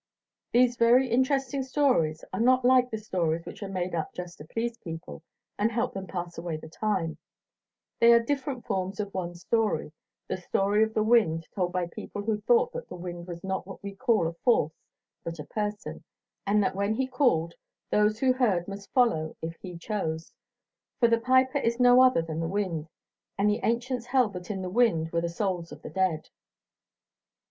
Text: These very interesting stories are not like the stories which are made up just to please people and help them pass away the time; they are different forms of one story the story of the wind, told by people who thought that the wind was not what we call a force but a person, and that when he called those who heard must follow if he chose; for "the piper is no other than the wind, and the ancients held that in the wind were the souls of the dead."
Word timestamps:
These 0.51 0.77
very 0.77 1.09
interesting 1.11 1.61
stories 1.61 2.25
are 2.33 2.39
not 2.39 2.65
like 2.65 2.89
the 2.89 2.97
stories 2.97 3.45
which 3.45 3.61
are 3.61 3.69
made 3.69 3.93
up 3.93 4.13
just 4.15 4.39
to 4.39 4.45
please 4.45 4.75
people 4.79 5.21
and 5.59 5.71
help 5.71 5.93
them 5.93 6.07
pass 6.07 6.39
away 6.39 6.57
the 6.57 6.67
time; 6.67 7.19
they 7.99 8.11
are 8.11 8.19
different 8.19 8.65
forms 8.65 8.99
of 8.99 9.13
one 9.13 9.35
story 9.35 9.91
the 10.27 10.37
story 10.37 10.81
of 10.81 10.95
the 10.95 11.03
wind, 11.03 11.47
told 11.53 11.71
by 11.71 11.85
people 11.85 12.23
who 12.23 12.41
thought 12.41 12.73
that 12.73 12.87
the 12.87 12.95
wind 12.95 13.27
was 13.27 13.43
not 13.43 13.67
what 13.67 13.83
we 13.83 13.93
call 13.93 14.25
a 14.27 14.33
force 14.33 14.73
but 15.23 15.37
a 15.37 15.43
person, 15.43 16.03
and 16.47 16.63
that 16.63 16.75
when 16.75 16.95
he 16.95 17.05
called 17.05 17.53
those 17.91 18.17
who 18.17 18.33
heard 18.33 18.67
must 18.67 18.91
follow 18.93 19.35
if 19.39 19.55
he 19.61 19.77
chose; 19.77 20.33
for 20.99 21.09
"the 21.09 21.19
piper 21.19 21.59
is 21.59 21.79
no 21.79 22.01
other 22.01 22.23
than 22.23 22.39
the 22.39 22.47
wind, 22.47 22.89
and 23.37 23.47
the 23.47 23.59
ancients 23.61 24.07
held 24.07 24.33
that 24.33 24.49
in 24.49 24.63
the 24.63 24.67
wind 24.67 25.11
were 25.11 25.21
the 25.21 25.29
souls 25.29 25.71
of 25.71 25.83
the 25.83 25.91
dead." 25.91 26.27